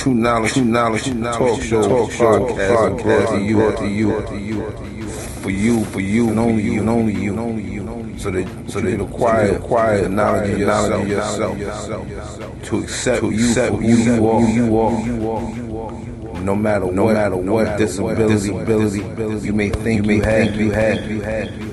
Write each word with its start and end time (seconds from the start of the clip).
True 0.00 0.14
knowledge, 0.14 0.54
true 0.54 0.64
knowledge, 0.64 1.02
true 1.02 1.12
knowledge 1.12 1.38
talk 1.38 1.62
show, 1.62 1.82
talk 1.82 2.10
show, 2.10 2.38
podcast, 2.40 3.00
podcast, 3.00 3.28
to 3.28 3.38
you, 3.38 3.76
to 3.76 3.86
you, 3.86 4.22
to 4.22 4.38
you, 4.38 5.10
for 5.10 5.50
you, 5.50 5.84
for 5.84 6.00
you, 6.00 6.30
and 6.30 6.38
only 6.38 6.62
you, 6.62 6.80
and 6.80 6.88
only 6.88 7.12
you, 7.12 7.30
and 7.32 7.38
only 7.38 7.62
you. 7.64 8.18
So 8.18 8.30
that, 8.30 8.48
so 8.70 8.80
that 8.80 8.98
acquire, 8.98 9.56
acquire 9.56 10.00
the 10.00 10.08
knowledge 10.08 10.52
of 10.52 11.06
yourself, 11.06 11.58
yourself, 11.58 12.62
to 12.62 12.78
accept 12.78 13.24
you 13.24 13.54
for 13.54 13.76
who 13.76 14.46
you 14.48 14.78
are, 14.78 15.06
you 15.06 15.78
are. 15.78 16.40
No 16.40 16.56
matter, 16.56 16.90
no 16.90 17.04
what, 17.04 17.12
matter 17.12 17.36
what 17.36 17.76
disability, 17.76 18.32
disability 18.32 19.46
you 19.46 19.52
may 19.52 19.68
think 19.68 20.06
you 20.06 20.12
you 20.12 20.22
have, 20.22 20.56
you 20.58 20.70
have, 20.70 21.10
you 21.10 21.20
have. 21.20 21.69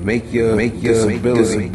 Make 0.00 0.32
your, 0.32 0.56
make 0.56 0.82
your 0.82 0.94
disability, 0.94 1.68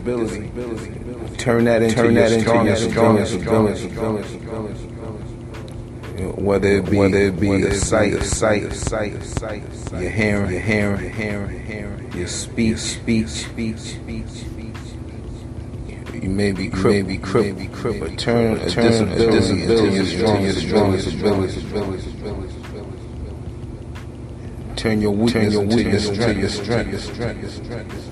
disability 0.00 1.32
turn 1.42 1.64
that 1.64 1.82
into 1.82 1.94
turn 1.96 2.14
your 2.14 2.28
that 2.28 2.40
strongest, 2.40 2.82
into 2.82 2.94
strongest, 2.94 3.32
strongest, 3.40 3.92
strongest, 3.92 4.84
strongest, 4.84 6.38
whether 6.38 6.68
it 6.68 6.88
be 6.88 6.96
whether 6.96 7.18
it 7.18 7.40
be 7.40 7.62
a 7.62 7.74
sight, 7.74 8.12
a 8.12 8.24
sight, 8.24 8.62
a 8.62 8.72
sight, 8.72 9.14
a 9.14 9.24
sight, 9.24 9.62
your 10.00 10.10
hearing, 10.10 10.52
your 10.52 10.60
hearing, 10.60 11.00
your 11.00 11.10
hearing, 11.10 11.50
your 11.50 11.60
hearing, 11.60 12.12
your 12.12 12.28
speech, 12.28 12.78
speech, 12.78 13.26
speech, 13.26 13.78
speech, 13.78 14.28
speech. 14.28 14.76
You 16.22 16.30
may 16.30 16.52
be 16.52 16.68
crippled, 16.68 16.92
may 16.92 17.02
be 17.02 17.18
crippled, 17.18 17.72
crippled, 17.72 18.10
but 18.10 18.18
turn 18.20 18.56
a 18.58 18.64
disability 18.66 19.62
into 19.62 19.90
your 19.90 20.04
strongest, 20.06 20.60
strongest 20.60 21.14
ability. 21.14 22.41
Turn 24.82 25.00
your 25.00 25.12
weakness 25.12 25.54
into 25.54 25.80
your 25.80 26.00
strength, 26.00 26.40
your 26.40 26.48
strength, 26.48 26.90
your 26.90 27.50
strength, 27.50 28.11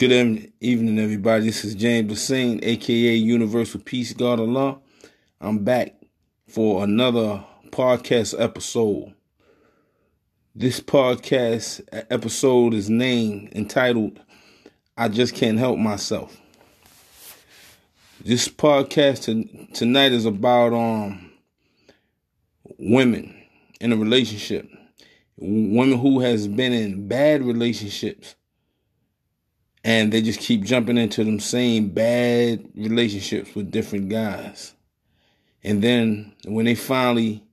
Good 0.00 0.50
evening, 0.62 0.98
everybody. 0.98 1.44
This 1.44 1.62
is 1.62 1.74
James 1.74 2.10
Lesane, 2.10 2.64
aka 2.64 3.14
Universal 3.14 3.80
Peace 3.80 4.14
God 4.14 4.40
Allah. 4.40 4.78
I'm 5.42 5.58
back 5.58 5.94
for 6.48 6.82
another 6.82 7.44
podcast 7.68 8.34
episode. 8.40 9.12
This 10.54 10.80
podcast 10.80 11.82
episode 12.08 12.72
is 12.72 12.88
named 12.88 13.52
entitled 13.54 14.18
I 14.96 15.08
Just 15.08 15.34
Can't 15.34 15.58
Help 15.58 15.78
Myself. 15.78 16.34
This 18.24 18.48
podcast 18.48 19.24
to, 19.24 19.74
tonight 19.74 20.12
is 20.12 20.24
about 20.24 20.72
um 20.72 21.30
women 22.78 23.38
in 23.82 23.92
a 23.92 23.96
relationship. 23.98 24.66
Women 25.36 25.98
who 25.98 26.20
has 26.20 26.48
been 26.48 26.72
in 26.72 27.06
bad 27.06 27.42
relationships 27.42 28.34
and 29.84 30.12
they 30.12 30.20
just 30.20 30.40
keep 30.40 30.62
jumping 30.62 30.98
into 30.98 31.24
them 31.24 31.40
same 31.40 31.88
bad 31.88 32.68
relationships 32.74 33.54
with 33.54 33.70
different 33.70 34.08
guys. 34.08 34.74
And 35.62 35.82
then 35.82 36.34
when 36.44 36.66
they 36.66 36.74
finally 36.74 37.44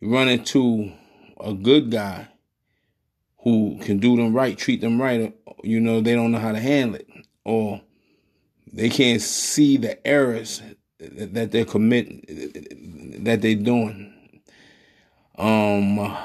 run 0.00 0.28
into 0.28 0.92
a 1.40 1.54
good 1.54 1.90
guy 1.90 2.28
who 3.38 3.78
can 3.82 3.98
do 3.98 4.16
them 4.16 4.32
right, 4.32 4.56
treat 4.56 4.80
them 4.80 5.00
right, 5.00 5.34
you 5.62 5.80
know, 5.80 6.00
they 6.00 6.14
don't 6.14 6.32
know 6.32 6.38
how 6.38 6.52
to 6.52 6.60
handle 6.60 6.96
it. 6.96 7.08
Or 7.44 7.80
they 8.72 8.88
can't 8.88 9.20
see 9.20 9.76
the 9.76 10.04
errors 10.06 10.62
that 10.98 11.50
they're 11.50 11.64
committing, 11.64 12.24
that 13.24 13.42
they're 13.42 13.54
doing. 13.56 14.40
Um, 15.36 16.16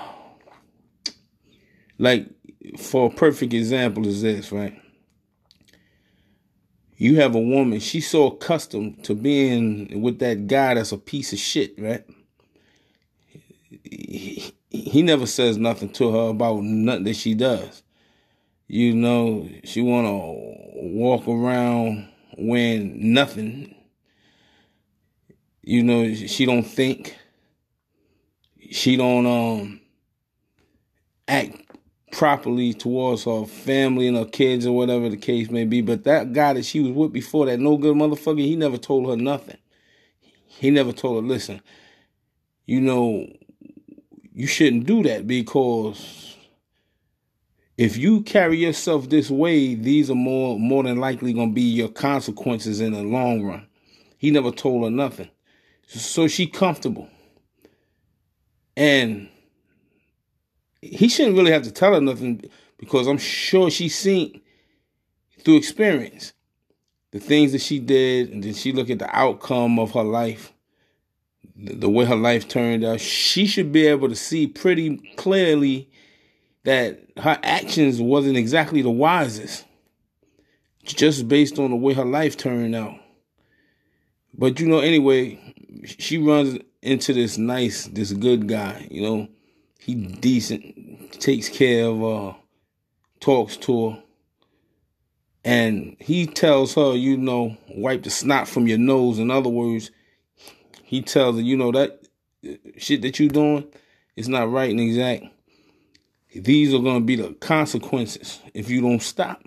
like 1.97 2.27
for 2.77 3.07
a 3.07 3.13
perfect 3.13 3.53
example 3.53 4.05
is 4.05 4.21
this, 4.21 4.51
right? 4.51 4.79
You 6.97 7.19
have 7.21 7.35
a 7.35 7.39
woman, 7.39 7.79
she's 7.79 8.09
so 8.09 8.27
accustomed 8.27 9.03
to 9.03 9.13
being 9.13 10.01
with 10.01 10.19
that 10.19 10.47
guy 10.47 10.73
that's 10.73 10.91
a 10.91 10.97
piece 10.97 11.31
of 11.31 11.39
shit, 11.39 11.75
right? 11.77 12.03
He, 13.83 14.51
he 14.69 15.01
never 15.03 15.27
says 15.27 15.57
nothing 15.57 15.89
to 15.89 16.11
her 16.11 16.29
about 16.29 16.63
nothing 16.63 17.03
that 17.03 17.15
she 17.15 17.35
does. 17.35 17.83
You 18.67 18.95
know, 18.95 19.47
she 19.63 19.81
wanna 19.81 20.17
walk 20.17 21.27
around 21.27 22.09
wearing 22.37 23.13
nothing. 23.13 23.75
You 25.61 25.83
know, 25.83 26.13
she 26.13 26.45
don't 26.45 26.63
think. 26.63 27.15
She 28.71 28.97
don't 28.97 29.25
um 29.25 29.81
act 31.27 31.66
properly 32.11 32.73
towards 32.73 33.25
her 33.25 33.45
family 33.45 34.07
and 34.07 34.17
her 34.17 34.25
kids 34.25 34.65
or 34.65 34.75
whatever 34.75 35.09
the 35.09 35.17
case 35.17 35.49
may 35.49 35.65
be. 35.65 35.81
But 35.81 36.03
that 36.05 36.33
guy 36.33 36.53
that 36.53 36.65
she 36.65 36.79
was 36.79 36.91
with 36.91 37.13
before, 37.13 37.45
that 37.47 37.59
no 37.59 37.77
good 37.77 37.95
motherfucker, 37.95 38.39
he 38.39 38.55
never 38.55 38.77
told 38.77 39.09
her 39.09 39.15
nothing. 39.15 39.57
He 40.45 40.71
never 40.71 40.91
told 40.91 41.23
her, 41.23 41.27
listen, 41.27 41.61
you 42.65 42.81
know, 42.81 43.27
you 44.33 44.47
shouldn't 44.47 44.85
do 44.85 45.03
that 45.03 45.27
because 45.27 46.35
if 47.77 47.95
you 47.95 48.21
carry 48.21 48.57
yourself 48.57 49.09
this 49.09 49.29
way, 49.29 49.75
these 49.75 50.09
are 50.09 50.15
more 50.15 50.59
more 50.59 50.83
than 50.83 50.97
likely 50.97 51.33
gonna 51.33 51.51
be 51.51 51.61
your 51.61 51.89
consequences 51.89 52.81
in 52.81 52.93
the 52.93 53.03
long 53.03 53.43
run. 53.43 53.67
He 54.17 54.31
never 54.31 54.51
told 54.51 54.83
her 54.83 54.89
nothing. 54.89 55.29
So 55.87 56.27
she 56.27 56.47
comfortable. 56.47 57.07
And 58.75 59.29
he 60.87 61.07
shouldn't 61.09 61.37
really 61.37 61.51
have 61.51 61.63
to 61.63 61.71
tell 61.71 61.93
her 61.93 62.01
nothing 62.01 62.43
because 62.77 63.07
I'm 63.07 63.17
sure 63.17 63.69
she's 63.69 63.97
seen 63.97 64.41
through 65.39 65.57
experience 65.57 66.33
the 67.11 67.19
things 67.19 67.51
that 67.53 67.61
she 67.61 67.79
did, 67.79 68.29
and 68.31 68.43
then 68.43 68.53
she 68.53 68.71
look 68.71 68.89
at 68.89 68.99
the 68.99 69.15
outcome 69.15 69.79
of 69.79 69.91
her 69.93 70.03
life, 70.03 70.53
the, 71.55 71.73
the 71.73 71.89
way 71.89 72.05
her 72.05 72.15
life 72.15 72.47
turned 72.47 72.83
out. 72.83 72.99
She 72.99 73.47
should 73.47 73.71
be 73.71 73.87
able 73.87 74.09
to 74.09 74.15
see 74.15 74.47
pretty 74.47 74.97
clearly 75.15 75.89
that 76.63 76.99
her 77.17 77.39
actions 77.43 78.01
wasn't 78.01 78.37
exactly 78.37 78.81
the 78.81 78.91
wisest, 78.91 79.65
just 80.83 81.27
based 81.27 81.57
on 81.59 81.69
the 81.69 81.77
way 81.77 81.93
her 81.93 82.05
life 82.05 82.35
turned 82.35 82.75
out. 82.75 82.99
But 84.33 84.59
you 84.59 84.67
know, 84.67 84.79
anyway, 84.79 85.39
she 85.85 86.17
runs 86.17 86.59
into 86.81 87.13
this 87.13 87.37
nice, 87.37 87.85
this 87.85 88.11
good 88.11 88.47
guy, 88.47 88.87
you 88.91 89.01
know 89.01 89.27
he 89.79 89.95
decent, 89.95 91.11
takes 91.13 91.49
care 91.49 91.85
of 91.85 91.99
her, 91.99 92.35
talks 93.19 93.57
to 93.57 93.89
her, 93.89 94.03
and 95.43 95.95
he 95.99 96.25
tells 96.27 96.75
her, 96.75 96.93
you 96.93 97.15
know, 97.15 97.55
wipe 97.69 98.03
the 98.03 98.09
snot 98.09 98.49
from 98.49 98.67
your 98.67 98.77
nose. 98.77 99.17
In 99.17 99.31
other 99.31 99.49
words, 99.49 99.91
he 100.83 101.01
tells 101.01 101.37
her, 101.37 101.41
you 101.41 101.55
know, 101.55 101.71
that 101.71 102.05
shit 102.77 103.01
that 103.01 103.19
you're 103.19 103.29
doing 103.29 103.65
is 104.15 104.27
not 104.27 104.51
right 104.51 104.69
and 104.69 104.79
exact. 104.81 105.25
These 106.35 106.73
are 106.73 106.79
gonna 106.79 106.99
be 106.99 107.15
the 107.15 107.33
consequences 107.35 108.41
if 108.53 108.69
you 108.69 108.81
don't 108.81 109.01
stop. 109.01 109.41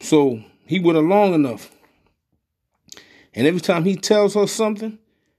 So 0.00 0.42
he 0.66 0.80
went 0.80 0.98
along 0.98 1.34
enough. 1.34 1.70
And 3.34 3.46
every 3.46 3.60
time 3.60 3.84
he 3.84 3.94
tells 3.96 4.34
her 4.34 4.46
something, 4.46 4.98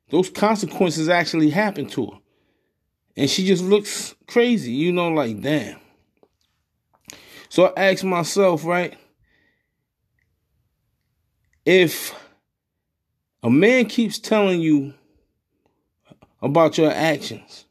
those 0.09 0.29
consequences 0.29 1.09
actually 1.09 1.49
happen 1.49 1.87
to 1.87 2.05
her. 2.05 2.17
And 3.15 3.29
she 3.29 3.45
just 3.45 3.63
looks 3.63 4.15
crazy, 4.27 4.71
you 4.71 4.91
know, 4.91 5.09
like, 5.09 5.41
damn. 5.41 5.79
So 7.49 7.73
I 7.77 7.91
asked 7.91 8.03
myself, 8.03 8.65
right? 8.65 8.97
If 11.65 12.13
a 13.43 13.49
man 13.49 13.85
keeps 13.85 14.17
telling 14.17 14.61
you 14.61 14.93
about 16.41 16.77
your 16.77 16.91
actions 16.91 17.65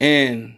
and 0.00 0.56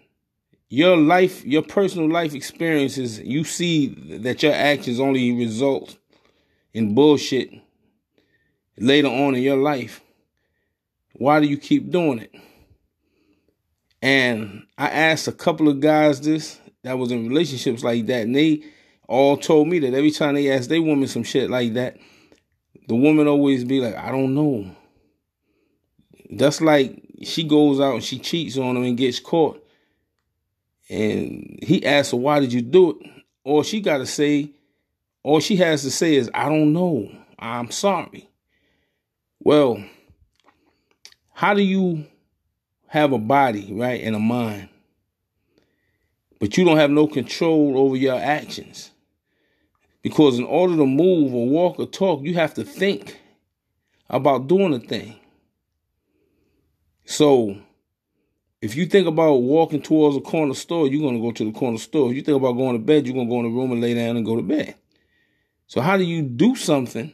your 0.68 0.96
life, 0.96 1.44
your 1.44 1.62
personal 1.62 2.10
life 2.10 2.34
experiences, 2.34 3.20
you 3.20 3.44
see 3.44 3.88
that 4.18 4.42
your 4.42 4.52
actions 4.52 5.00
only 5.00 5.32
result 5.32 5.96
in 6.74 6.94
bullshit 6.94 7.50
later 8.76 9.08
on 9.08 9.34
in 9.34 9.42
your 9.42 9.56
life. 9.56 10.02
Why 11.14 11.40
do 11.40 11.46
you 11.46 11.56
keep 11.56 11.90
doing 11.90 12.18
it? 12.18 12.34
And 14.02 14.66
I 14.78 14.90
asked 14.90 15.28
a 15.28 15.32
couple 15.32 15.68
of 15.68 15.80
guys 15.80 16.20
this 16.20 16.60
that 16.82 16.98
was 16.98 17.10
in 17.10 17.28
relationships 17.28 17.82
like 17.82 18.06
that, 18.06 18.22
and 18.22 18.36
they 18.36 18.62
all 19.08 19.36
told 19.36 19.68
me 19.68 19.78
that 19.80 19.94
every 19.94 20.10
time 20.10 20.34
they 20.34 20.50
asked 20.50 20.68
their 20.68 20.82
woman 20.82 21.08
some 21.08 21.22
shit 21.22 21.50
like 21.50 21.74
that, 21.74 21.96
the 22.88 22.94
woman 22.94 23.26
always 23.26 23.64
be 23.64 23.80
like, 23.80 23.96
I 23.96 24.10
don't 24.10 24.34
know. 24.34 24.70
That's 26.30 26.60
like 26.60 27.02
she 27.22 27.44
goes 27.44 27.80
out 27.80 27.94
and 27.94 28.04
she 28.04 28.18
cheats 28.18 28.58
on 28.58 28.76
him 28.76 28.84
and 28.84 28.96
gets 28.96 29.20
caught. 29.20 29.62
And 30.88 31.58
he 31.62 31.84
asks 31.84 32.12
her, 32.12 32.16
Why 32.16 32.40
did 32.40 32.52
you 32.52 32.62
do 32.62 32.90
it? 32.90 33.10
All 33.44 33.62
she 33.62 33.80
got 33.80 33.98
to 33.98 34.06
say, 34.06 34.50
all 35.22 35.40
she 35.40 35.56
has 35.56 35.82
to 35.82 35.90
say 35.90 36.14
is, 36.14 36.30
I 36.34 36.48
don't 36.48 36.72
know. 36.72 37.10
I'm 37.38 37.70
sorry. 37.70 38.28
Well, 39.40 39.82
how 41.32 41.54
do 41.54 41.62
you 41.62 42.06
have 42.88 43.12
a 43.12 43.18
body, 43.18 43.72
right, 43.72 44.02
and 44.02 44.16
a 44.16 44.18
mind, 44.18 44.68
but 46.38 46.56
you 46.56 46.64
don't 46.64 46.76
have 46.76 46.90
no 46.90 47.06
control 47.06 47.78
over 47.78 47.96
your 47.96 48.18
actions? 48.18 48.90
Because 50.02 50.38
in 50.38 50.44
order 50.44 50.76
to 50.76 50.86
move 50.86 51.34
or 51.34 51.48
walk 51.48 51.80
or 51.80 51.86
talk, 51.86 52.22
you 52.22 52.34
have 52.34 52.54
to 52.54 52.64
think 52.64 53.20
about 54.08 54.46
doing 54.46 54.72
a 54.72 54.78
thing. 54.78 55.16
So, 57.04 57.56
if 58.60 58.76
you 58.76 58.86
think 58.86 59.06
about 59.06 59.34
walking 59.34 59.82
towards 59.82 60.16
a 60.16 60.20
corner 60.20 60.54
store, 60.54 60.86
you're 60.86 61.02
going 61.02 61.16
to 61.16 61.20
go 61.20 61.32
to 61.32 61.44
the 61.44 61.58
corner 61.58 61.78
store. 61.78 62.10
If 62.10 62.16
you 62.16 62.22
think 62.22 62.36
about 62.36 62.52
going 62.52 62.78
to 62.78 62.84
bed, 62.84 63.06
you're 63.06 63.14
going 63.14 63.26
to 63.26 63.30
go 63.30 63.40
in 63.40 63.46
the 63.46 63.56
room 63.56 63.72
and 63.72 63.80
lay 63.80 63.94
down 63.94 64.16
and 64.16 64.24
go 64.24 64.36
to 64.36 64.42
bed. 64.42 64.74
So, 65.66 65.80
how 65.80 65.96
do 65.96 66.04
you 66.04 66.22
do 66.22 66.54
something 66.54 67.12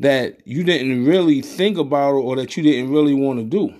that 0.00 0.46
you 0.46 0.64
didn't 0.64 1.04
really 1.04 1.42
think 1.42 1.76
about 1.78 2.12
or 2.12 2.36
that 2.36 2.56
you 2.56 2.62
didn't 2.62 2.92
really 2.92 3.14
want 3.14 3.38
to 3.38 3.44
do? 3.44 3.74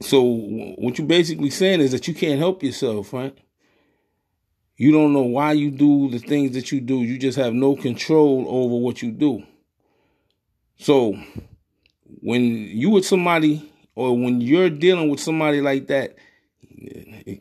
So 0.00 0.22
what 0.22 0.98
you're 0.98 1.06
basically 1.06 1.50
saying 1.50 1.80
is 1.80 1.92
that 1.92 2.06
you 2.06 2.14
can't 2.14 2.38
help 2.38 2.62
yourself, 2.62 3.12
right? 3.12 3.36
You 4.76 4.92
don't 4.92 5.12
know 5.12 5.22
why 5.22 5.52
you 5.52 5.72
do 5.72 6.08
the 6.08 6.18
things 6.18 6.52
that 6.54 6.70
you 6.70 6.80
do. 6.80 7.02
You 7.02 7.18
just 7.18 7.36
have 7.36 7.52
no 7.52 7.74
control 7.74 8.46
over 8.48 8.76
what 8.76 9.02
you 9.02 9.10
do. 9.10 9.42
So 10.78 11.18
when 12.22 12.42
you 12.42 12.90
with 12.90 13.04
somebody 13.04 13.70
or 13.96 14.16
when 14.16 14.40
you're 14.40 14.70
dealing 14.70 15.08
with 15.08 15.18
somebody 15.18 15.60
like 15.60 15.88
that, 15.88 16.16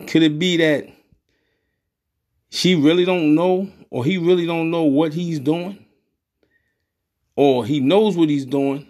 could 0.08 0.24
it 0.24 0.40
be 0.40 0.58
that 0.58 0.88
she 2.50 2.74
really 2.74 3.06
don't 3.06 3.36
know 3.36 3.70
or 3.90 4.04
he 4.06 4.18
really 4.18 4.46
don't 4.46 4.72
know 4.72 4.84
what 4.84 5.14
he's 5.14 5.40
doing? 5.40 5.86
Or 7.36 7.66
he 7.66 7.80
knows 7.80 8.18
what 8.18 8.30
he's 8.30 8.46
doing, 8.46 8.88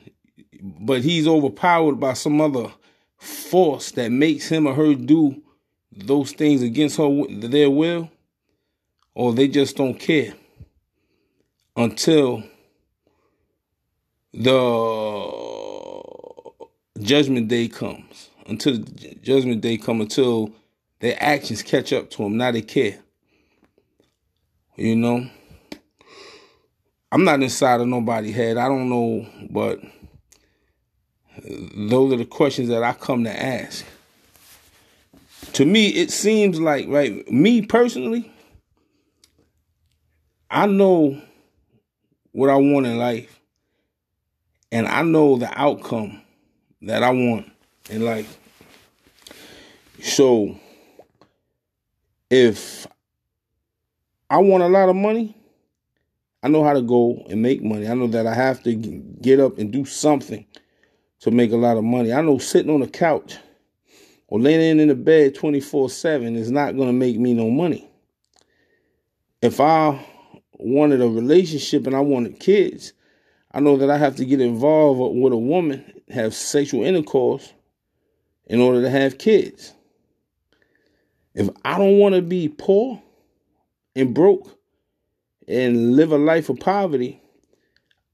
but 0.61 1.01
he's 1.01 1.27
overpowered 1.27 1.95
by 1.95 2.13
some 2.13 2.39
other 2.39 2.71
force 3.17 3.91
that 3.91 4.11
makes 4.11 4.47
him 4.47 4.67
or 4.67 4.73
her 4.73 4.93
do 4.93 5.41
those 5.91 6.31
things 6.31 6.61
against 6.61 6.97
her 6.97 7.25
their 7.29 7.69
will, 7.69 8.09
or 9.13 9.33
they 9.33 9.47
just 9.47 9.75
don't 9.75 9.99
care 9.99 10.33
until 11.75 12.43
the 14.33 15.27
judgment 17.01 17.47
day 17.47 17.67
comes. 17.67 18.29
Until 18.45 18.77
judgment 19.21 19.61
day 19.61 19.77
comes, 19.77 20.01
until 20.01 20.51
their 20.99 21.17
actions 21.19 21.61
catch 21.61 21.91
up 21.91 22.09
to 22.11 22.23
them. 22.23 22.37
Now 22.37 22.51
they 22.51 22.61
care. 22.61 22.99
You 24.77 24.95
know, 24.95 25.27
I'm 27.11 27.23
not 27.23 27.41
inside 27.41 27.81
of 27.81 27.87
nobody's 27.87 28.35
head. 28.35 28.57
I 28.57 28.67
don't 28.67 28.89
know, 28.89 29.25
but 29.49 29.81
those 31.75 32.13
are 32.13 32.17
the 32.17 32.25
questions 32.25 32.69
that 32.69 32.83
I 32.83 32.93
come 32.93 33.23
to 33.23 33.43
ask. 33.43 33.83
To 35.53 35.65
me, 35.65 35.87
it 35.87 36.11
seems 36.11 36.59
like, 36.59 36.85
right, 36.87 37.27
me 37.31 37.63
personally, 37.63 38.31
I 40.51 40.67
know 40.67 41.19
what 42.31 42.51
I 42.51 42.55
want 42.57 42.85
in 42.85 42.99
life, 42.99 43.39
and 44.71 44.87
I 44.87 45.01
know 45.01 45.37
the 45.37 45.49
outcome 45.59 46.21
that 46.83 47.01
I 47.01 47.09
want 47.09 47.51
in 47.89 48.05
life. 48.05 48.37
So, 50.03 50.59
if 52.29 52.85
I 54.29 54.37
want 54.37 54.63
a 54.63 54.67
lot 54.67 54.89
of 54.89 54.95
money, 54.95 55.37
I 56.43 56.49
know 56.49 56.63
how 56.63 56.73
to 56.73 56.81
go 56.81 57.25
and 57.29 57.41
make 57.41 57.63
money. 57.63 57.87
I 57.87 57.93
know 57.93 58.07
that 58.07 58.27
I 58.27 58.33
have 58.33 58.61
to 58.63 58.73
get 58.73 59.39
up 59.39 59.57
and 59.57 59.71
do 59.71 59.85
something 59.85 60.45
to 61.21 61.31
make 61.31 61.51
a 61.51 61.57
lot 61.57 61.77
of 61.77 61.83
money. 61.83 62.13
I 62.13 62.21
know 62.21 62.37
sitting 62.37 62.73
on 62.73 62.81
the 62.81 62.87
couch 62.87 63.37
or 64.27 64.39
laying 64.39 64.79
in 64.79 64.87
the 64.87 64.95
bed 64.95 65.35
24 65.35 65.89
7 65.89 66.35
is 66.35 66.51
not 66.51 66.75
going 66.75 66.87
to 66.87 66.93
make 66.93 67.17
me 67.17 67.33
no 67.33 67.49
money. 67.49 67.89
If 69.41 69.59
I 69.59 70.05
wanted 70.53 71.01
a 71.01 71.07
relationship 71.07 71.87
and 71.87 71.95
I 71.95 72.01
wanted 72.01 72.39
kids, 72.39 72.93
I 73.51 73.59
know 73.59 73.77
that 73.77 73.89
I 73.89 73.97
have 73.97 74.15
to 74.17 74.25
get 74.25 74.41
involved 74.41 75.17
with 75.19 75.33
a 75.33 75.37
woman, 75.37 76.01
have 76.09 76.35
sexual 76.35 76.83
intercourse 76.83 77.53
in 78.45 78.61
order 78.61 78.81
to 78.81 78.89
have 78.89 79.17
kids. 79.17 79.73
If 81.33 81.49
I 81.63 81.77
don't 81.77 81.97
want 81.97 82.15
to 82.15 82.21
be 82.21 82.49
poor 82.49 83.01
and 83.97 84.13
broke 84.13 84.47
and 85.47 85.95
live 85.95 86.11
a 86.11 86.17
life 86.17 86.49
of 86.49 86.59
poverty, 86.59 87.19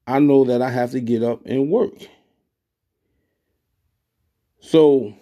I 0.07 0.19
know 0.19 0.45
that 0.45 0.61
I 0.61 0.69
have 0.69 0.91
to 0.91 1.01
get 1.01 1.23
up 1.23 1.41
and 1.45 1.69
work. 1.69 1.93
So, 4.61 5.13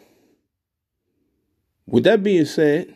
with 1.88 2.03
that 2.03 2.22
being 2.22 2.46
said, 2.46 2.96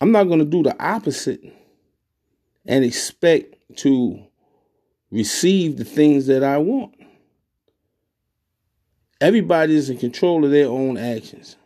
I'm 0.00 0.12
not 0.12 0.24
going 0.24 0.40
to 0.40 0.44
do 0.44 0.62
the 0.62 0.76
opposite 0.82 1.40
and 2.66 2.84
expect 2.84 3.54
to 3.78 4.22
receive 5.10 5.78
the 5.78 5.84
things 5.84 6.26
that 6.26 6.44
I 6.44 6.58
want. 6.58 6.94
Everybody 9.20 9.74
is 9.74 9.88
in 9.88 9.96
control 9.96 10.44
of 10.44 10.50
their 10.50 10.68
own 10.68 10.98
actions. 10.98 11.56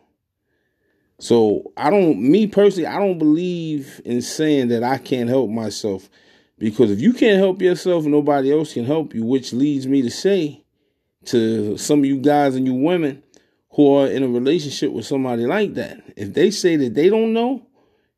So 1.23 1.71
I 1.77 1.89
don't, 1.89 2.21
me 2.21 2.47
personally, 2.47 2.85
I 2.85 2.99
don't 2.99 3.17
believe 3.17 4.01
in 4.03 4.21
saying 4.21 4.67
that 4.67 4.83
I 4.83 4.97
can't 4.97 5.29
help 5.29 5.49
myself. 5.49 6.09
Because 6.57 6.91
if 6.91 6.99
you 6.99 7.13
can't 7.13 7.37
help 7.37 7.61
yourself, 7.61 8.03
nobody 8.03 8.51
else 8.51 8.73
can 8.73 8.83
help 8.83 9.15
you, 9.15 9.23
which 9.23 9.53
leads 9.53 9.87
me 9.87 10.01
to 10.01 10.11
say 10.11 10.65
to 11.27 11.77
some 11.77 11.99
of 11.99 12.05
you 12.05 12.17
guys 12.17 12.57
and 12.57 12.67
you 12.67 12.73
women 12.73 13.23
who 13.69 13.95
are 13.95 14.07
in 14.07 14.21
a 14.21 14.27
relationship 14.27 14.91
with 14.91 15.05
somebody 15.05 15.45
like 15.45 15.75
that. 15.75 16.03
If 16.17 16.33
they 16.33 16.51
say 16.51 16.75
that 16.75 16.93
they 16.93 17.07
don't 17.07 17.31
know 17.31 17.67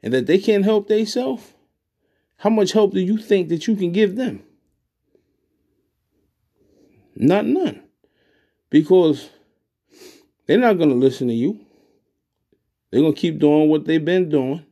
and 0.01 0.11
that 0.11 0.25
they 0.25 0.39
can't 0.39 0.65
help 0.65 0.87
themselves, 0.87 1.53
how 2.37 2.49
much 2.49 2.71
help 2.71 2.91
do 2.91 3.01
you 3.01 3.19
think 3.19 3.49
that 3.49 3.67
you 3.67 3.75
can 3.75 3.91
give 3.91 4.15
them? 4.15 4.41
Not 7.15 7.45
none. 7.45 7.83
Because 8.71 9.29
they're 10.47 10.57
not 10.57 10.79
going 10.79 10.89
to 10.89 10.95
listen 10.95 11.27
to 11.27 11.35
you. 11.35 11.64
They're 12.95 13.01
to 13.13 13.19
keep 13.19 13.39
doing 13.39 13.67
what 13.67 13.83
they've 13.83 14.05
been 14.05 14.29
doing. 14.29 14.65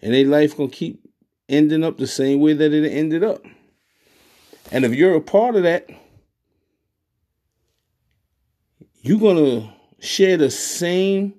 And 0.00 0.12
their 0.12 0.24
life 0.24 0.56
to 0.56 0.66
keep 0.66 1.08
ending 1.48 1.84
up 1.84 1.96
the 1.96 2.08
same 2.08 2.40
way 2.40 2.54
that 2.54 2.72
it 2.72 2.90
ended 2.90 3.22
up. 3.22 3.44
And 4.72 4.84
if 4.84 4.92
you're 4.96 5.14
a 5.14 5.20
part 5.20 5.54
of 5.54 5.62
that, 5.62 5.88
you're 9.02 9.20
to 9.36 9.68
share 10.00 10.36
the 10.36 10.50
same 10.50 11.34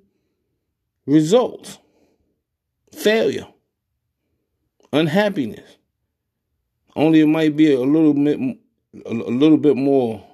results 1.06 1.77
failure, 2.94 3.48
unhappiness. 4.94 5.75
Only 6.96 7.20
it 7.20 7.27
might 7.27 7.58
be 7.58 7.74
a 7.74 7.82
little 7.82 8.13
bit, 8.13 8.39
a 9.06 9.13
little 9.13 9.58
bit 9.58 9.75
more 9.75 10.25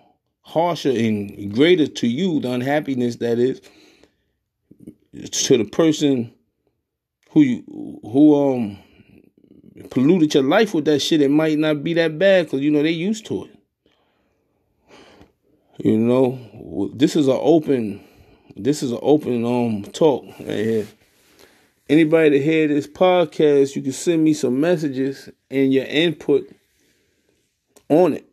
harsher 0.41 0.91
and 0.91 1.51
greater 1.51 1.87
to 1.87 2.07
you 2.07 2.39
the 2.41 2.51
unhappiness 2.51 3.15
that 3.15 3.39
is 3.39 3.59
to 5.13 5.57
the 5.57 5.65
person 5.65 6.33
who 7.31 7.41
you, 7.41 7.99
who 8.03 8.35
um 8.35 8.77
polluted 9.89 10.33
your 10.33 10.43
life 10.43 10.73
with 10.73 10.85
that 10.85 10.99
shit, 10.99 11.21
it 11.21 11.31
might 11.31 11.57
not 11.57 11.83
be 11.83 11.93
that 11.93 12.17
bad 12.17 12.45
because 12.45 12.61
you 12.61 12.71
know 12.71 12.83
they 12.83 12.91
used 12.91 13.25
to 13.27 13.45
it. 13.45 13.55
You 15.77 15.97
know, 15.97 16.91
this 16.93 17.15
is 17.15 17.27
an 17.27 17.37
open, 17.39 18.03
this 18.55 18.83
is 18.83 18.91
an 18.91 18.99
open 19.01 19.45
um 19.45 19.83
talk 19.83 20.25
right 20.39 20.47
here. 20.47 20.87
Anybody 21.87 22.37
that 22.37 22.43
hear 22.43 22.67
this 22.67 22.85
podcast, 22.85 23.75
you 23.75 23.81
can 23.81 23.93
send 23.93 24.23
me 24.23 24.33
some 24.33 24.59
messages 24.59 25.29
and 25.49 25.73
your 25.73 25.85
input 25.85 26.47
on 27.87 28.13
it. 28.13 28.29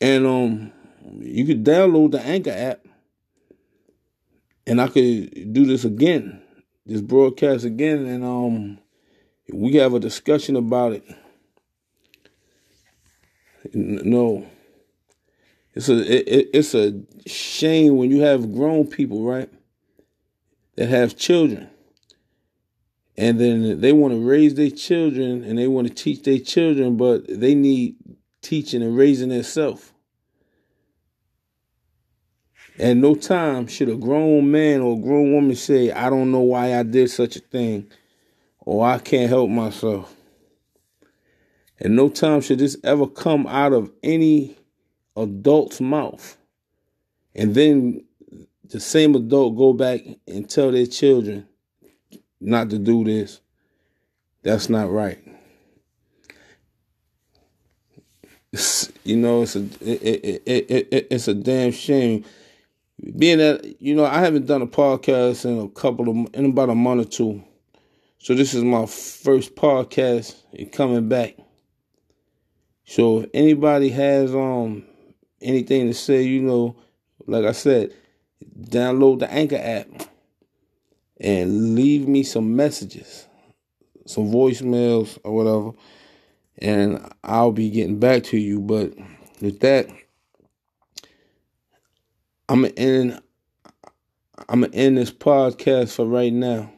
And 0.00 0.26
um 0.26 0.72
you 1.20 1.46
can 1.46 1.64
download 1.64 2.12
the 2.12 2.20
Anchor 2.20 2.50
app 2.50 2.87
and 4.68 4.80
I 4.80 4.88
could 4.88 5.52
do 5.52 5.64
this 5.64 5.84
again, 5.84 6.42
this 6.84 7.00
broadcast 7.00 7.64
again, 7.64 8.06
and 8.06 8.24
um 8.24 8.78
we 9.52 9.76
have 9.76 9.94
a 9.94 10.00
discussion 10.00 10.56
about 10.56 10.92
it. 10.92 11.04
No. 13.72 14.46
It's 15.74 15.88
a 15.88 15.96
it, 15.98 16.50
it's 16.52 16.74
a 16.74 17.00
shame 17.26 17.96
when 17.96 18.10
you 18.10 18.20
have 18.20 18.52
grown 18.52 18.86
people, 18.86 19.24
right? 19.24 19.50
That 20.76 20.88
have 20.88 21.16
children. 21.16 21.70
And 23.16 23.40
then 23.40 23.80
they 23.80 23.92
want 23.92 24.14
to 24.14 24.20
raise 24.20 24.54
their 24.54 24.70
children 24.70 25.42
and 25.42 25.58
they 25.58 25.66
want 25.66 25.88
to 25.88 25.94
teach 25.94 26.22
their 26.22 26.38
children, 26.38 26.96
but 26.96 27.24
they 27.26 27.54
need 27.54 27.96
teaching 28.42 28.82
and 28.82 28.96
raising 28.96 29.30
themselves. 29.30 29.92
At 32.78 32.96
no 32.96 33.16
time 33.16 33.66
should 33.66 33.88
a 33.88 33.96
grown 33.96 34.50
man 34.50 34.80
or 34.80 34.96
a 34.96 35.00
grown 35.00 35.32
woman 35.32 35.56
say, 35.56 35.90
I 35.90 36.08
don't 36.08 36.30
know 36.30 36.40
why 36.40 36.78
I 36.78 36.84
did 36.84 37.10
such 37.10 37.36
a 37.36 37.40
thing 37.40 37.90
or 38.60 38.86
I 38.86 38.98
can't 38.98 39.28
help 39.28 39.50
myself. 39.50 40.14
At 41.80 41.90
no 41.90 42.08
time 42.08 42.40
should 42.40 42.60
this 42.60 42.76
ever 42.84 43.06
come 43.06 43.46
out 43.46 43.72
of 43.72 43.90
any 44.02 44.56
adult's 45.16 45.80
mouth. 45.80 46.36
And 47.34 47.54
then 47.54 48.04
the 48.68 48.80
same 48.80 49.14
adult 49.14 49.56
go 49.56 49.72
back 49.72 50.00
and 50.26 50.48
tell 50.48 50.70
their 50.70 50.86
children 50.86 51.48
not 52.40 52.70
to 52.70 52.78
do 52.78 53.04
this. 53.04 53.40
That's 54.42 54.68
not 54.68 54.90
right. 54.90 55.18
It's, 58.52 58.90
you 59.04 59.16
know, 59.16 59.42
it's 59.42 59.56
a 59.56 59.60
it, 59.80 60.42
it, 60.46 60.70
it, 60.70 61.06
it's 61.10 61.28
a 61.28 61.34
damn 61.34 61.72
shame. 61.72 62.24
Being 63.16 63.38
that 63.38 63.80
you 63.80 63.94
know, 63.94 64.04
I 64.04 64.18
haven't 64.18 64.46
done 64.46 64.62
a 64.62 64.66
podcast 64.66 65.44
in 65.44 65.58
a 65.58 65.68
couple 65.68 66.08
of 66.08 66.34
in 66.34 66.46
about 66.46 66.70
a 66.70 66.74
month 66.74 67.06
or 67.06 67.08
two, 67.08 67.44
so 68.18 68.34
this 68.34 68.54
is 68.54 68.64
my 68.64 68.86
first 68.86 69.54
podcast 69.54 70.34
and 70.52 70.70
coming 70.72 71.08
back. 71.08 71.36
So 72.84 73.20
if 73.20 73.30
anybody 73.34 73.90
has 73.90 74.34
um 74.34 74.84
anything 75.40 75.86
to 75.86 75.94
say, 75.94 76.22
you 76.22 76.42
know, 76.42 76.76
like 77.26 77.44
I 77.44 77.52
said, 77.52 77.94
download 78.60 79.20
the 79.20 79.32
Anchor 79.32 79.60
app 79.62 79.86
and 81.20 81.74
leave 81.74 82.08
me 82.08 82.24
some 82.24 82.56
messages, 82.56 83.26
some 84.06 84.24
voicemails 84.32 85.18
or 85.22 85.34
whatever, 85.34 85.72
and 86.58 87.12
I'll 87.22 87.52
be 87.52 87.70
getting 87.70 88.00
back 88.00 88.24
to 88.24 88.38
you. 88.38 88.60
But 88.60 88.94
with 89.40 89.60
that, 89.60 89.88
I'm 92.50 92.62
gonna 92.62 92.72
end. 92.78 93.20
I'm 94.48 94.62
gonna 94.62 94.74
end 94.74 94.96
this 94.96 95.10
podcast 95.10 95.94
for 95.94 96.06
right 96.06 96.32
now. 96.32 96.72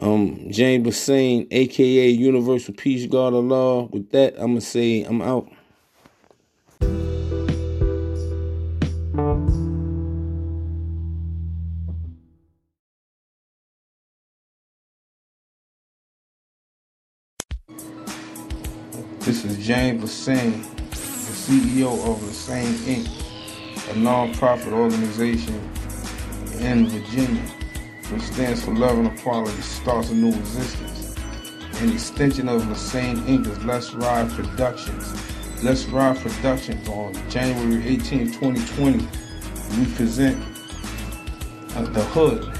Um, 0.00 0.50
James 0.50 0.86
Lesane, 0.86 1.48
aka 1.50 2.08
Universal 2.10 2.74
Peace 2.74 3.06
God 3.06 3.34
Allah. 3.34 3.84
With 3.84 4.10
that, 4.10 4.34
I'm 4.34 4.48
gonna 4.52 4.60
say 4.60 5.02
I'm 5.02 5.20
out. 5.20 5.50
This 19.24 19.44
is 19.44 19.66
James 19.66 20.04
Lesane, 20.04 20.62
the 20.90 20.96
CEO 20.96 21.92
of 22.08 22.20
Lesane 22.20 22.74
Inc., 22.84 23.23
a 23.90 23.96
non-profit 23.96 24.72
organization 24.72 25.54
in 26.60 26.88
Virginia 26.88 27.42
which 28.10 28.22
stands 28.22 28.64
for 28.64 28.74
Love 28.74 28.98
and 28.98 29.06
Equality 29.08 29.60
Starts 29.62 30.10
a 30.10 30.14
New 30.14 30.28
Existence. 30.28 31.16
An 31.80 31.92
extension 31.92 32.48
of 32.48 32.62
Lesane 32.62 33.16
Inc. 33.26 33.46
is 33.46 33.64
Let's 33.64 33.94
Ride 33.94 34.30
Productions. 34.30 35.14
Let's 35.62 35.84
Ride 35.86 36.18
Productions 36.18 36.88
on 36.88 37.14
January 37.30 37.86
18, 37.86 38.32
2020. 38.32 39.06
We 39.78 39.86
present 39.94 40.36
uh, 41.74 41.82
The 41.82 42.04
Hood. 42.04 42.50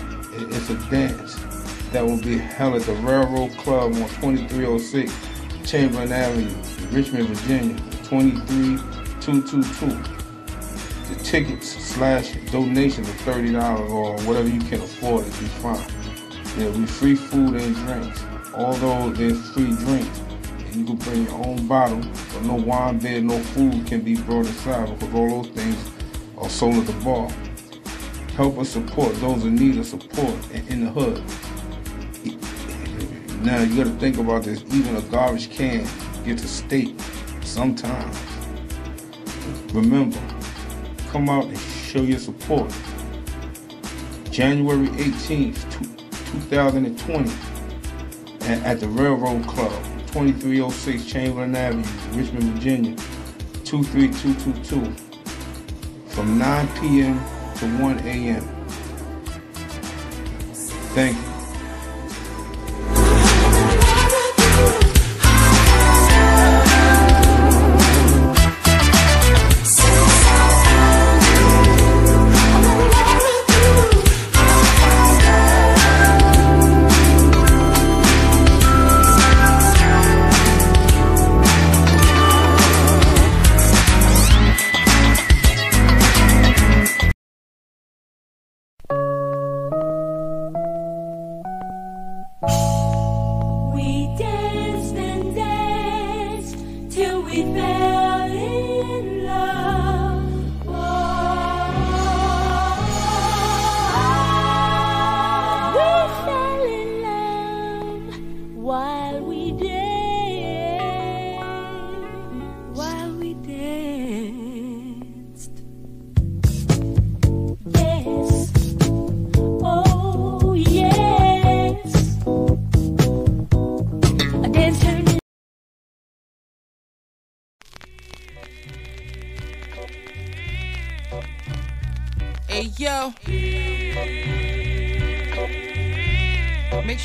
It's 0.52 0.70
a 0.70 0.76
dance 0.90 1.36
that 1.92 2.04
will 2.04 2.20
be 2.20 2.38
held 2.38 2.74
at 2.76 2.82
the 2.82 2.94
Railroad 2.94 3.52
Club 3.58 3.92
on 3.92 4.08
2306 4.08 5.12
Chamberlain 5.64 6.10
Avenue, 6.10 6.52
Richmond, 6.90 7.28
Virginia, 7.28 7.76
23222. 8.04 10.13
Tickets 11.34 11.66
slash 11.66 12.32
donations 12.52 13.08
of 13.08 13.16
thirty 13.22 13.50
dollars 13.50 13.90
or 13.90 14.12
whatever 14.20 14.48
you 14.48 14.60
can 14.60 14.80
afford 14.80 15.24
to 15.24 15.30
be 15.40 15.46
fine. 15.46 15.84
There'll 16.56 16.78
be 16.78 16.86
free 16.86 17.16
food 17.16 17.60
and 17.60 17.74
drinks. 17.74 18.22
Although 18.54 19.10
there's 19.10 19.50
free 19.50 19.74
drinks, 19.74 20.20
you 20.72 20.84
can 20.84 20.94
bring 20.94 21.24
your 21.24 21.44
own 21.44 21.66
bottle, 21.66 21.98
but 22.32 22.42
no 22.44 22.54
wine, 22.54 23.00
beer, 23.00 23.20
no 23.20 23.36
food 23.40 23.84
can 23.84 24.02
be 24.02 24.14
brought 24.14 24.46
inside 24.46 24.96
because 24.96 25.12
all 25.12 25.42
those 25.42 25.50
things 25.50 25.90
are 26.38 26.48
sold 26.48 26.76
at 26.76 26.86
the 26.86 26.92
bar. 27.04 27.28
Help 28.36 28.56
us 28.58 28.68
support 28.68 29.12
those 29.16 29.44
in 29.44 29.56
need 29.56 29.76
of 29.76 29.86
support 29.86 30.36
in 30.68 30.84
the 30.84 30.90
hood. 30.92 31.20
Now 33.42 33.60
you 33.60 33.82
got 33.82 33.90
to 33.92 33.98
think 33.98 34.18
about 34.18 34.44
this. 34.44 34.62
Even 34.72 34.94
a 34.94 35.02
garbage 35.02 35.50
can 35.50 35.84
gets 36.24 36.44
a 36.44 36.48
steak 36.48 36.94
sometimes. 37.42 38.16
Remember, 39.72 40.20
come 41.14 41.30
out 41.30 41.44
and 41.44 41.56
show 41.56 42.02
your 42.02 42.18
support. 42.18 42.68
January 44.32 44.88
18th, 44.88 45.62
2020, 46.42 47.30
at 48.64 48.80
the 48.80 48.88
Railroad 48.88 49.46
Club, 49.46 49.70
2306 50.08 51.06
Chamberlain 51.06 51.54
Avenue, 51.54 51.84
Richmond, 52.20 52.42
Virginia, 52.54 52.96
23222, 53.64 54.90
from 56.08 56.36
9 56.36 56.68
p.m. 56.80 57.20
to 57.58 57.66
1 57.80 57.98
a.m. 58.00 58.42
Thank 60.96 61.16
you. 61.16 61.33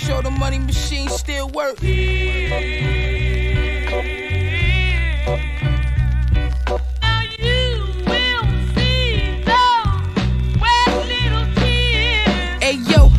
Sure 0.10 0.24
the 0.24 0.32
money 0.32 0.58
machine 0.58 1.08
still 1.08 1.50
work. 1.50 1.78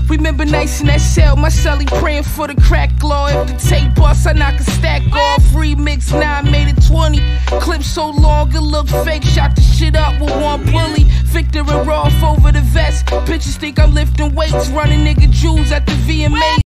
Remember 0.08 0.44
nights 0.44 0.80
in 0.80 0.88
that 0.88 1.00
cell, 1.00 1.36
my 1.36 1.48
celly 1.48 1.86
praying 2.00 2.24
for 2.24 2.48
the 2.48 2.56
crack 2.60 2.90
law. 3.04 3.28
If 3.28 3.46
the 3.46 3.68
tape 3.68 3.94
bust, 3.94 4.26
I 4.26 4.32
knock 4.32 4.58
a 4.58 4.64
stack 4.64 5.02
off. 5.12 5.42
Remix, 5.52 6.12
now 6.12 6.38
I 6.38 6.42
made 6.42 6.66
it 6.76 6.84
20. 6.88 7.20
Clip 7.60 7.84
so 7.84 8.10
long, 8.10 8.52
it 8.52 8.60
looked 8.60 8.90
fake. 8.90 9.22
Shot 9.22 9.54
the 9.54 9.62
shit 9.62 9.94
up 9.94 10.20
with 10.20 10.34
one 10.42 10.64
bully. 10.64 11.04
Viktor 11.26 11.60
and 11.60 11.86
Rolf 11.86 12.20
over 12.24 12.50
the 12.50 12.62
vest. 12.62 13.06
Bitches 13.06 13.58
think 13.58 13.78
I'm 13.78 13.94
lifting 13.94 14.34
weights, 14.34 14.68
running 14.70 15.04
nigga 15.04 15.30
jewels 15.30 15.70
at 15.70 15.86
the 15.86 15.92
VMA. 15.92 16.60